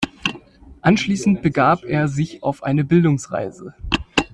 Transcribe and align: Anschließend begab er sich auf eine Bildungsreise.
Anschließend 0.81 1.43
begab 1.43 1.83
er 1.83 2.07
sich 2.07 2.41
auf 2.41 2.63
eine 2.63 2.83
Bildungsreise. 2.83 3.75